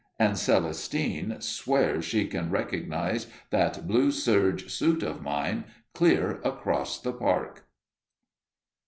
[0.17, 7.13] And Celestine swears she can recognize that blue serge suit of mine, clear across the
[7.13, 7.67] Park!